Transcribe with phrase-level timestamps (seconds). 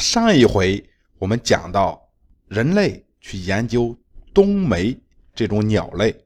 [0.00, 0.82] 上一回
[1.18, 2.00] 我们讲到，
[2.48, 3.96] 人类去研究
[4.32, 4.98] 冬梅
[5.34, 6.16] 这种鸟类，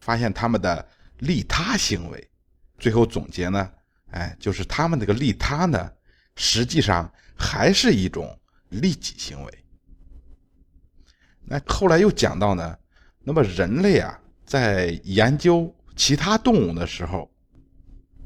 [0.00, 0.86] 发现它们的
[1.18, 2.30] 利他行为，
[2.78, 3.70] 最后总结呢，
[4.10, 5.90] 哎，就是它们这个利他呢，
[6.36, 8.38] 实际上还是一种
[8.68, 9.64] 利己行为。
[11.44, 12.78] 那后来又讲到呢，
[13.20, 17.30] 那么人类啊，在研究其他动物的时候，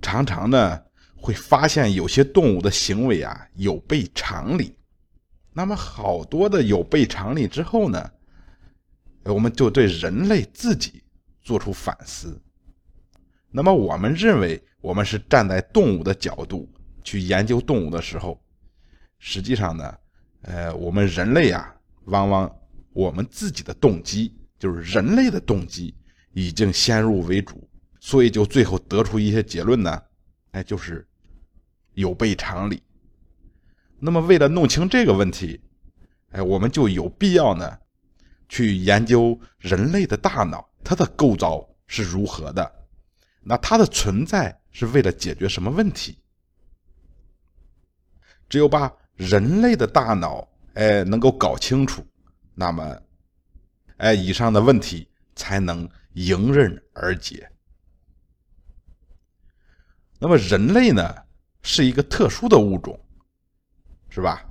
[0.03, 0.83] 常常呢
[1.15, 4.77] 会发现有些动物的行为啊有悖常理。
[5.57, 8.11] 那么好多的有悖常理之后呢，
[9.25, 11.03] 我们就对人类自己
[11.41, 12.39] 做出反思。
[13.51, 16.69] 那么我们认为，我们是站在动物的角度
[17.03, 18.39] 去研究动物的时候，
[19.19, 19.99] 实际上呢，
[20.43, 22.55] 呃，我们人类啊，往往。
[22.93, 25.95] 我们自己的动机就是人类的动机
[26.33, 27.67] 已经先入为主，
[28.01, 30.03] 所以就最后得出一些结论呢，
[30.51, 31.07] 哎，就是
[31.95, 32.83] 有悖常理。
[33.99, 35.61] 那么为了弄清这个问题，
[36.31, 37.79] 哎，我们就有必要呢，
[38.49, 42.87] 去研究人类的大脑，它的构造是如何的，
[43.43, 46.19] 那它的存在是为了解决什么问题？
[48.49, 52.07] 只有把人类的大脑，哎，能够搞清楚。
[52.55, 53.03] 那么，
[53.97, 57.51] 哎，以上的问题才能迎刃而解。
[60.19, 61.15] 那么，人类呢
[61.63, 62.99] 是一个特殊的物种，
[64.17, 64.51] 是吧？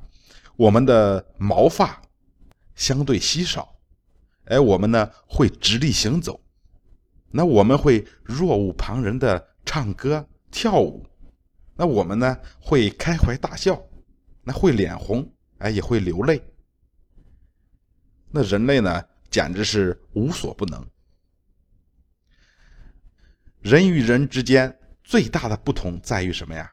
[0.57, 1.99] 我们的毛发
[2.75, 3.75] 相对稀少，
[4.43, 6.39] 哎，我们呢会直立行走，
[7.31, 11.03] 那我们会若无旁人的唱歌跳舞，
[11.75, 13.83] 那我们呢会开怀大笑，
[14.43, 16.39] 那会脸红，哎，也会流泪。
[18.29, 20.87] 那人类呢，简直是无所不能。
[23.61, 26.71] 人与人之间最大的不同在于什么呀？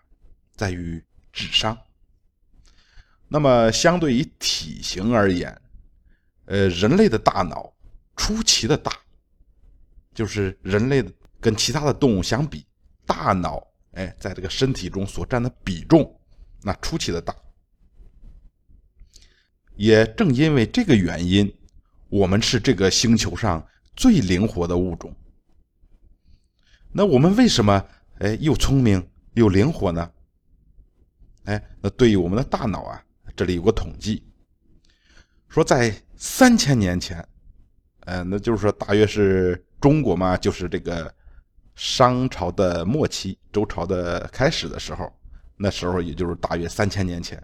[0.54, 1.74] 在于智商。
[3.32, 5.58] 那么，相对于体型而言，
[6.44, 7.72] 呃，人类的大脑
[8.14, 8.92] 出奇的大，
[10.12, 12.66] 就是人类的跟其他的动物相比，
[13.06, 16.14] 大脑哎，在这个身体中所占的比重，
[16.60, 17.34] 那出奇的大。
[19.76, 21.50] 也正因为这个原因，
[22.10, 23.66] 我们是这个星球上
[23.96, 25.10] 最灵活的物种。
[26.92, 27.82] 那我们为什么
[28.18, 30.12] 哎又聪明又灵活呢？
[31.44, 33.02] 哎，那对于我们的大脑啊，
[33.36, 34.22] 这里有个统计，
[35.48, 37.26] 说在三千年前，
[38.00, 41.12] 呃，那就是说大约是中国嘛，就是这个
[41.74, 45.12] 商朝的末期，周朝的开始的时候，
[45.56, 47.42] 那时候也就是大约三千年前，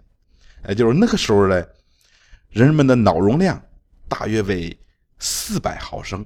[0.63, 1.65] 哎，就是那个时候呢。
[2.51, 3.63] 人们的脑容量
[4.07, 4.75] 大约为
[5.19, 6.25] 四百毫升。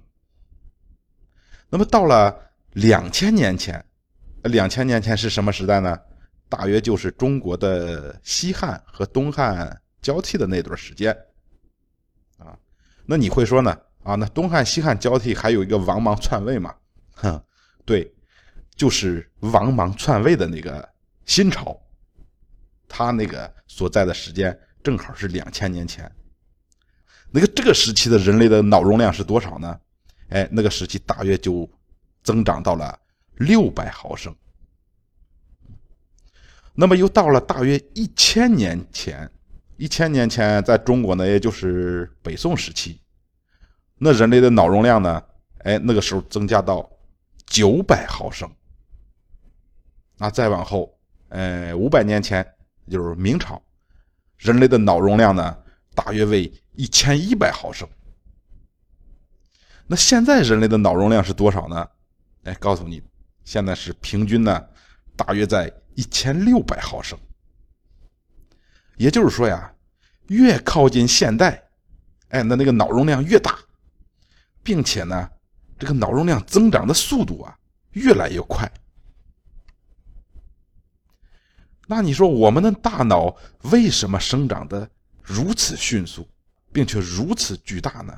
[1.70, 2.34] 那么到了
[2.72, 3.84] 两千年前，
[4.44, 6.00] 两千年前是什么时代呢？
[6.50, 11.12] 大约就是中国的西汉和东汉交替的那段时间。
[12.38, 12.58] 啊，
[13.06, 13.78] 那你会说呢？
[14.04, 16.76] 啊，那东汉西汉交替还有一个王莽篡位嘛？
[17.16, 17.42] 哼，
[17.86, 18.14] 对，
[18.76, 20.88] 就是王莽篡位的那个
[21.26, 21.80] 新朝，
[22.88, 24.58] 他那个所在的时间。
[24.84, 26.12] 正好是两千年前，
[27.32, 29.80] 那个这个时期的人类的脑容量是多少呢？
[30.28, 31.66] 哎，那个时期大约就
[32.22, 33.00] 增长到了
[33.36, 34.36] 六百毫升。
[36.76, 39.30] 那么又到了大约一千年前，
[39.78, 43.00] 一千年前在中国呢，也就是北宋时期，
[43.98, 45.24] 那人类的脑容量呢，
[45.60, 46.90] 哎，那个时候增加到
[47.46, 48.50] 九百毫升。
[50.18, 50.98] 那再往后，
[51.30, 52.46] 呃，五百年前
[52.90, 53.62] 就是明朝。
[54.38, 55.58] 人类的脑容量呢，
[55.96, 57.88] 大约为一千一百毫升。
[59.86, 61.88] 那现在人类的脑容量是多少呢？
[62.44, 63.02] 哎，告诉你，
[63.44, 64.66] 现在是平均呢，
[65.16, 67.18] 大约在一千六百毫升。
[68.98, 69.74] 也就是说呀，
[70.28, 71.64] 越靠近现代，
[72.30, 73.58] 哎，那那个脑容量越大，
[74.62, 75.30] 并且呢，
[75.80, 77.58] 这个脑容量增长的速度啊，
[77.92, 78.72] 越来越快。
[81.88, 84.90] 那你说我们的大脑为什么生长的
[85.22, 86.28] 如此迅速，
[86.72, 88.18] 并且如此巨大呢？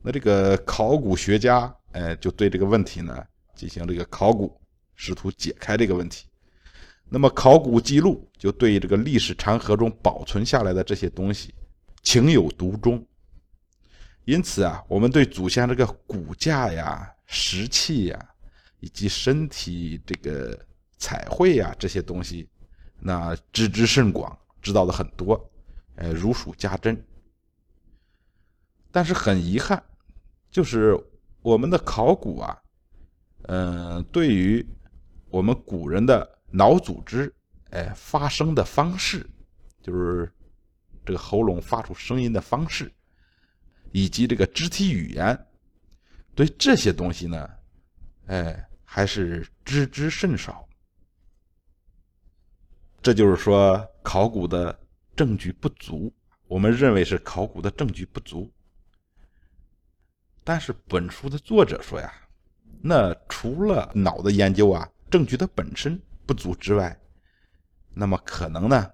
[0.00, 3.24] 那这个考古学家，哎，就对这个问题呢
[3.54, 4.60] 进行这个考古，
[5.02, 6.26] 试图解开这个问题。
[7.08, 11.54] 那么考古记录就对这个历史长河中保存下来的这些东西
[12.02, 13.04] 情有独钟。
[14.24, 18.28] 因此啊，我们对祖先这个骨架呀、石器呀，
[18.80, 20.58] 以及身体这个。
[21.04, 22.48] 彩绘呀，这些东西，
[23.00, 25.50] 那知之甚广，知道的很多，
[25.96, 26.96] 呃，如数家珍。
[28.92, 29.82] 但是很遗憾，
[30.48, 30.96] 就是
[31.40, 32.56] 我们的考古啊，
[33.48, 34.64] 嗯，对于
[35.32, 37.34] 我们古人的脑组织，
[37.70, 39.26] 哎发声的方式，
[39.80, 40.30] 就是
[41.06, 42.92] 这个喉咙发出声音的方式，
[43.92, 45.46] 以及这个肢体语言，
[46.34, 47.50] 对这些东西呢，
[48.26, 50.68] 哎还是知之甚少。
[53.00, 54.78] 这就是说，考古的
[55.16, 56.12] 证据不足。
[56.46, 58.52] 我们认为是考古的证据不足。
[60.44, 62.12] 但是本书的作者说呀，
[62.82, 66.98] 那除了脑的研究啊，证据的本身不足之外，
[67.92, 68.90] 那么可能呢，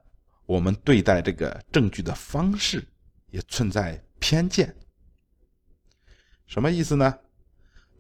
[0.47, 2.85] 我们对待这个证据的方式
[3.31, 4.75] 也存在偏见。
[6.49, 7.17] 什么意思呢？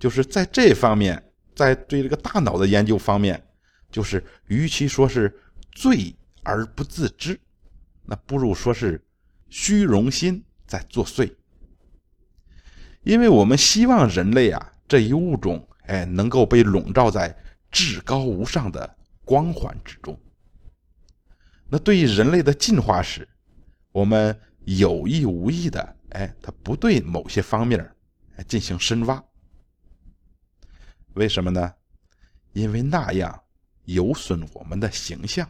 [0.01, 3.41] 就是在这方面，在对这个大脑的研究方面，
[3.89, 5.33] 就是与其说是
[5.71, 6.13] 罪
[6.43, 7.39] 而不自知，
[8.05, 9.01] 那不如说是
[9.49, 11.33] 虚荣心在作祟。
[13.05, 17.37] 因为我们希望人类啊这一物种，哎，能够被笼罩在
[17.71, 20.19] 至高无上的光环之中。
[21.69, 23.29] 那对于人类的进化史，
[23.93, 27.95] 我们有意无意的，哎，他不对某些方面
[28.47, 29.23] 进行深挖。
[31.15, 31.75] 为什么呢？
[32.53, 33.43] 因为那样
[33.85, 35.49] 有损我们的形象。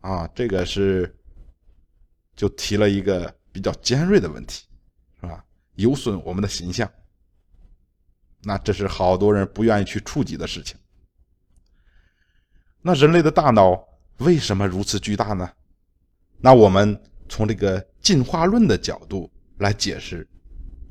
[0.00, 1.16] 啊，这个是
[2.36, 4.66] 就提了一个比较尖锐的问题。
[5.20, 5.44] 是吧
[5.76, 6.92] 有损我们的形象，
[8.44, 10.76] 那这是好多人不愿意去触及的事情。
[12.80, 13.82] 那人类的大脑
[14.18, 15.50] 为什么如此巨大呢？
[16.38, 20.28] 那我们从这个进化论的角度来解释，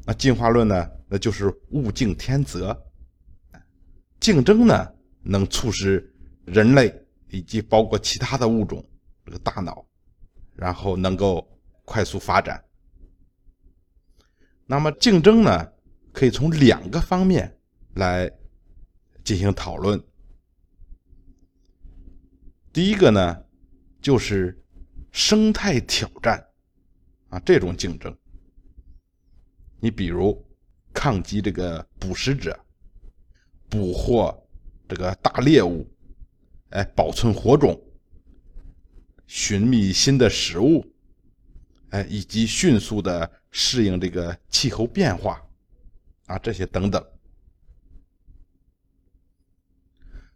[0.05, 2.75] 那进化论呢，那就是物竞天择，
[4.19, 4.89] 竞争呢
[5.21, 6.13] 能促使
[6.45, 6.93] 人类
[7.27, 8.81] 以及包括其他的物种
[9.25, 9.85] 这个大脑，
[10.55, 11.45] 然后能够
[11.83, 12.63] 快速发展。
[14.65, 15.69] 那么竞争呢，
[16.11, 17.57] 可以从两个方面
[17.95, 18.31] 来
[19.23, 20.01] 进行讨论。
[22.73, 23.43] 第一个呢，
[24.01, 24.61] 就是
[25.11, 26.45] 生态挑战
[27.29, 28.15] 啊，这种竞争。
[29.79, 30.45] 你比如
[30.93, 32.57] 抗击这个捕食者，
[33.69, 34.47] 捕获
[34.87, 35.89] 这个大猎物，
[36.69, 37.79] 哎，保存火种，
[39.27, 40.85] 寻觅新的食物，
[41.89, 43.31] 哎，以及迅速的。
[43.53, 45.45] 适应这个气候变化，
[46.31, 47.05] 啊，这些等等。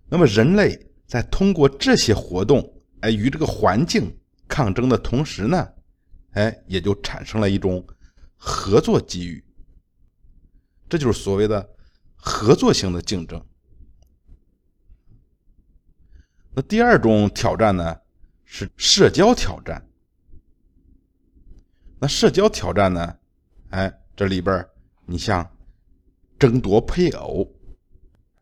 [0.10, 2.62] 那么，人类在通过这些活动，
[3.00, 4.14] 哎，与这个环境
[4.48, 5.74] 抗争的同时呢，
[6.32, 7.86] 哎，也就产生了一种
[8.36, 9.44] 合作机遇。
[10.90, 11.68] 这就是所谓的
[12.16, 13.44] 合作性的竞争。
[16.54, 17.98] 那第二种挑战呢，
[18.44, 19.82] 是社交挑战。
[22.00, 23.18] 那社交挑战呢？
[23.70, 24.66] 哎，这里边
[25.06, 25.50] 你像
[26.38, 27.48] 争夺配偶，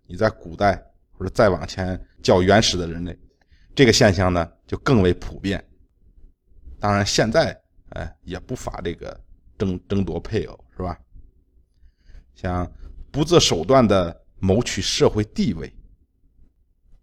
[0.06, 3.18] 你在古代或者再往前较原始的人类，
[3.76, 5.64] 这个现象呢就更为普遍。
[6.80, 7.58] 当然，现在
[7.90, 9.20] 哎也不乏这个
[9.58, 11.00] 争争夺配偶，是吧？
[12.36, 12.70] 像
[13.12, 15.72] 不择手段的谋取社会地位，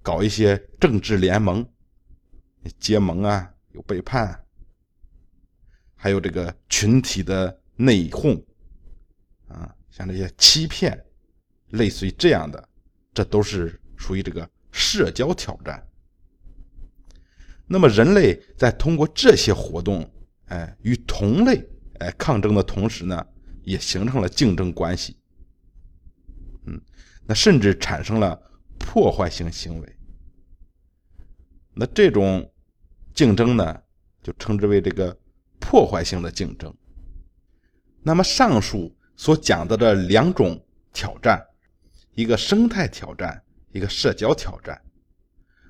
[0.03, 1.67] 搞一些政治联盟、
[2.79, 4.45] 结盟啊，有背叛。
[5.95, 8.43] 还有这个群体的内讧，
[9.49, 10.99] 啊，像这些欺骗，
[11.71, 12.69] 类似于这样的，
[13.13, 15.87] 这都是属于这个社交挑战。
[17.67, 20.11] 那么人类在通过这些活动，
[20.47, 21.63] 哎，与同类
[21.99, 23.27] 哎抗争的同时呢，
[23.63, 25.17] 也形成了竞争关系。
[26.67, 26.81] 嗯，
[27.27, 28.41] 那甚至产生了
[28.79, 29.97] 破坏性行为。
[31.75, 32.53] 那这种
[33.15, 33.83] 竞争呢，
[34.23, 35.17] 就称之为这个。
[35.63, 36.75] 破坏性的竞争。
[38.03, 40.59] 那么上述所讲的这两种
[40.95, 41.47] 挑战，
[42.15, 43.39] 一个生态挑战，
[43.71, 44.81] 一个社交挑战。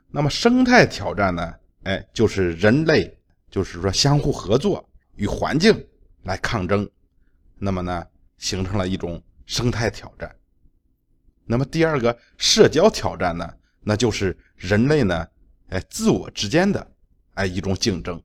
[0.09, 1.53] 那么生态挑战呢？
[1.83, 3.13] 哎，就是人类，
[3.51, 5.85] 就是说相互合作与环境
[6.23, 6.89] 来抗争。
[7.59, 8.07] 那么呢，
[8.39, 10.33] 形成了一种生态挑战。
[11.45, 13.53] 那么第二个社交挑战呢？
[13.81, 15.27] 那就是人类呢，
[15.71, 16.89] 哎，自我之间的
[17.35, 18.23] 哎一种竞争。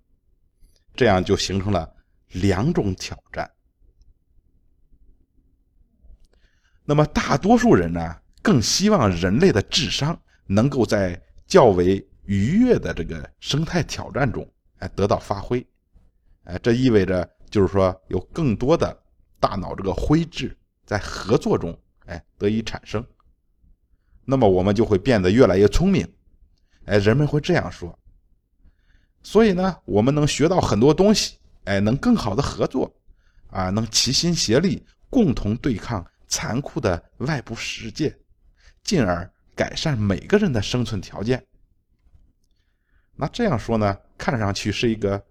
[0.96, 1.92] 这样就形成了
[2.28, 3.50] 两种挑战。
[6.86, 15.66] 那么大多数人呢，更希望人类的智商能够在较为愉悦的这个生态挑战中，哎，得到发挥。
[16.44, 18.96] 哎，这意味着就是说，有更多的
[19.40, 21.76] 大脑这个灰质在合作中，
[22.06, 23.04] 哎，得以产生。
[24.24, 26.08] 那么我们就会变得越来越聪明。
[26.86, 27.98] 哎，人们会这样说。
[29.24, 32.94] 所以呢，我们能学到很多东西，哎，能更好的合作，
[33.50, 38.18] 啊，能齐心协力，共同对抗残酷的外部世界，
[38.84, 41.46] 进而改善每个人的生存条件。
[43.16, 45.26] 那这样说呢，看上去是一个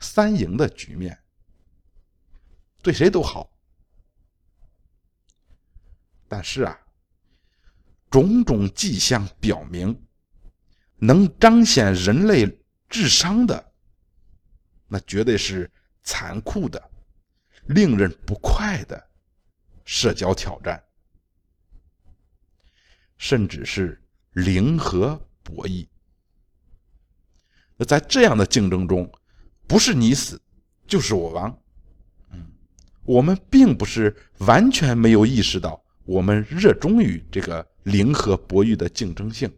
[0.00, 1.16] 三赢的局面，
[2.82, 3.50] 对谁都好。
[6.26, 6.76] 但是啊，
[8.10, 10.04] 种种迹象表明，
[10.96, 13.72] 能彰显人类智商的，
[14.88, 15.70] 那绝对是
[16.02, 16.90] 残酷的、
[17.66, 19.08] 令人不快的
[19.84, 20.82] 社交挑战，
[23.16, 25.86] 甚至是零和博弈。
[27.76, 29.10] 那在这样的竞争中，
[29.66, 30.40] 不是你死，
[30.86, 31.58] 就是我亡。
[32.30, 32.52] 嗯，
[33.02, 39.52] 我们并不是完全没有意识到，我们热衷于这个零和博弈的竞争性。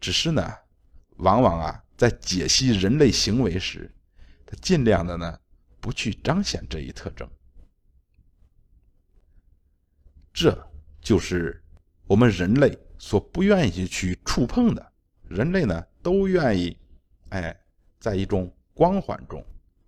[0.00, 0.52] 只是呢，
[1.16, 3.92] 往往啊，在解析人类行为时，
[4.46, 5.40] 他尽量的呢，
[5.80, 7.28] 不去彰显这一特征。
[10.34, 10.68] 这
[11.00, 11.62] 就是
[12.08, 14.92] 我们人类所不愿意去触碰的。
[15.28, 15.82] 人类呢？
[16.02, 16.76] 都愿意，
[17.30, 17.56] 哎，
[17.98, 19.42] 在一种光环中，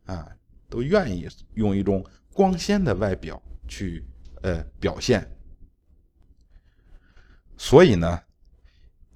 [0.06, 0.34] 啊，
[0.68, 4.02] 都愿意用一种光鲜的外表去，
[4.42, 5.28] 呃，表现。
[7.58, 8.22] 所以呢，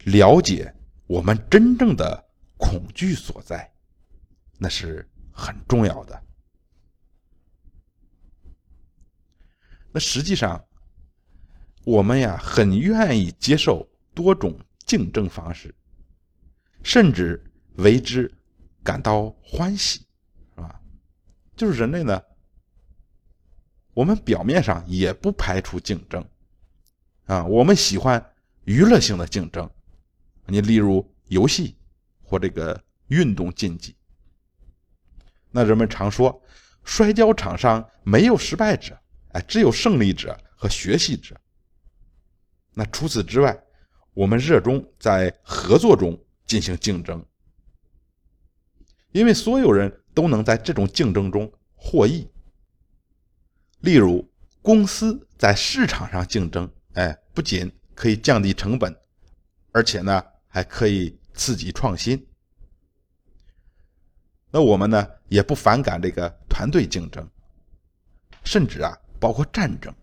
[0.04, 0.74] 了解
[1.06, 2.22] 我们真正的
[2.58, 3.72] 恐惧所在，
[4.58, 6.22] 那是很重要的。
[9.90, 10.62] 那实际上，
[11.84, 15.74] 我们呀，很愿意接受多种竞争方式。
[16.82, 17.42] 甚至
[17.76, 18.32] 为之
[18.82, 20.00] 感到欢喜，
[20.54, 20.80] 是吧？
[21.56, 22.22] 就是人类呢，
[23.92, 26.26] 我们表面上也不排除竞争，
[27.26, 28.24] 啊，我们喜欢
[28.64, 29.68] 娱乐性的竞争，
[30.46, 31.76] 你例如游戏
[32.22, 33.94] 或这个运动竞技。
[35.50, 36.42] 那人们常说，
[36.84, 38.98] 摔跤场上没有失败者，
[39.32, 41.38] 哎，只有胜利者和学习者。
[42.80, 43.62] 那除此之外，
[44.14, 46.18] 我们热衷在合作中。
[46.46, 47.24] 进行竞争，
[49.12, 52.28] 因为所有人都能在这种竞争中获益。
[53.82, 54.28] 例如，
[54.60, 58.92] 公司在市场上竞争，哎，不仅可以降低成本，
[59.70, 62.26] 而且呢，还可以刺激创新。
[64.50, 67.30] 那我们呢，也不反感这个团队竞争，
[68.42, 69.94] 甚至啊，包括战争，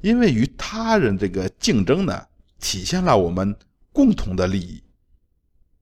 [0.00, 2.26] 因为与他人这个竞争呢，
[2.58, 3.56] 体现了我们。
[3.92, 4.82] 共同的利益，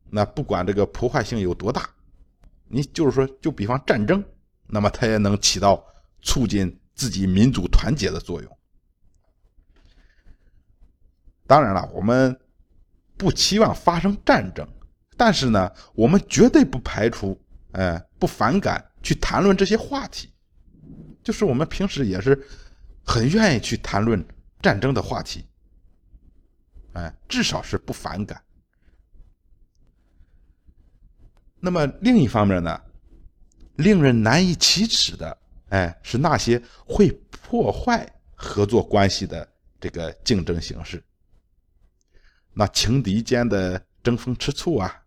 [0.09, 1.91] 那不管这个破坏性有多大，
[2.69, 4.25] 你就是说，就比方战争，
[4.69, 5.85] 那么它也能起到
[6.23, 8.59] 促进自己民族团结的作用。
[11.45, 12.39] 当然了，我们
[13.17, 14.65] 不期望发生战争，
[15.17, 17.37] 但是呢，我们绝对不排除，
[17.73, 20.33] 哎，不反感去谈论这些话题，
[21.25, 22.47] 就是我们平时也是
[23.05, 24.25] 很愿意去谈论
[24.61, 25.47] 战争的话题。
[26.95, 28.41] 哎，至少是不反感。
[31.59, 32.81] 那么另一方面呢，
[33.77, 35.37] 令人难以启齿的，
[35.71, 39.47] 哎，是那些会破坏合作关系的
[39.81, 41.03] 这个竞争形式。
[42.53, 45.05] 那情敌间的争风吃醋啊，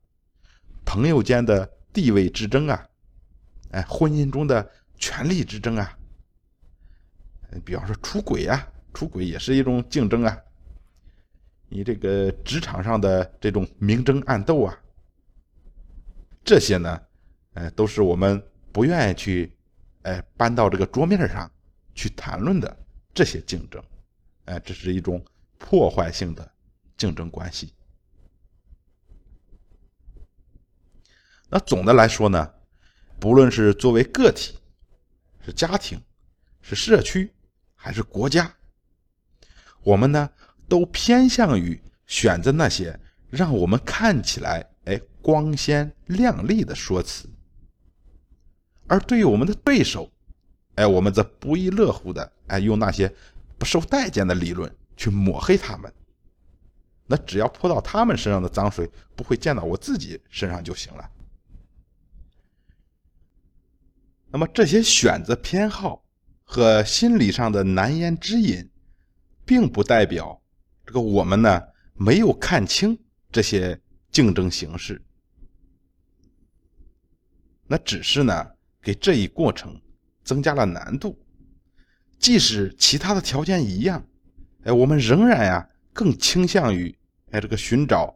[0.86, 2.86] 朋友间的地位之争啊，
[3.72, 5.97] 哎，婚姻中的权力之争啊，
[7.64, 10.38] 比方说出轨啊，出轨也是一种竞争啊。
[11.70, 14.78] 你这个职场上的这种明争暗斗啊，
[16.44, 17.02] 这些呢，
[17.54, 19.54] 哎，都是我们不愿意去，
[20.04, 21.52] 哎，搬到这个桌面上
[21.94, 23.84] 去谈论的这些竞争，
[24.46, 25.24] 哎，这是一种
[25.58, 26.50] 破坏性的
[26.96, 27.74] 竞争关系。
[31.50, 32.54] 那总的来说呢，
[33.20, 34.58] 不论是作为个体，
[35.46, 36.02] 是家庭，
[36.62, 37.34] 是社区，
[37.88, 38.54] 还是国家，
[39.82, 40.30] 我们呢？
[40.68, 47.30] 都偏向于选择那些让我们看起来哎光鲜亮丽的说辞，
[48.88, 50.12] 而对于我们的对手，
[50.76, 53.10] 哎，我们则不亦乐乎的哎用那些
[53.58, 55.90] 不受待见的理论去抹黑他们。
[57.06, 61.10] 那只要泼到他们身上的脏水不会溅到我自己身上就行了。
[64.30, 66.04] 那么这些选择偏好
[66.50, 68.70] 和心理上的难言之隐，
[69.46, 70.42] 并不代表。
[70.86, 71.62] 这个我们呢
[71.94, 72.98] 没有看清
[73.30, 73.78] 这些
[74.12, 75.04] 竞争形式，
[77.68, 78.52] 那只是呢
[78.82, 79.80] 给这一过程
[80.24, 81.20] 增加了难度。
[82.18, 84.02] 即使其他的条件一样，
[84.64, 86.98] 哎，我们仍然呀更倾向于
[87.32, 88.16] 哎这个寻找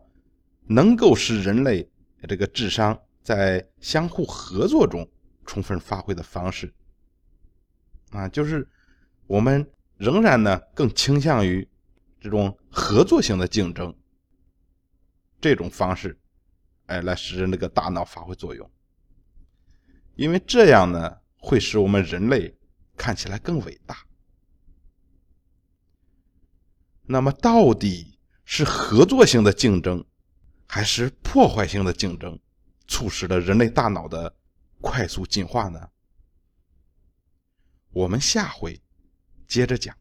[0.65, 1.87] 能够使人类
[2.29, 5.05] 这个智商在相互合作中
[5.45, 6.73] 充分发挥的方式。
[8.11, 8.67] 啊，就是
[9.27, 11.67] 我们仍然呢更倾向于。
[12.23, 13.91] 这种合作性的竞争，
[15.41, 16.15] 这种方式，
[16.85, 18.71] 哎，来使那个大脑发挥作用。
[20.13, 22.55] 因为这样呢，会使我们人类
[22.95, 24.05] 看起来更伟大。
[27.07, 30.05] 那么，到底是合作性的竞争，
[30.67, 32.39] 还是破坏性的竞争，
[32.87, 34.31] 促使了人类大脑的
[34.79, 35.89] 快速进化呢？
[37.93, 38.81] 我们下回
[39.47, 40.00] 接着讲。